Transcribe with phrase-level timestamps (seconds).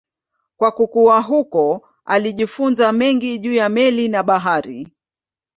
[0.57, 4.87] Kwa kukua huko alijifunza mengi juu ya meli na bahari.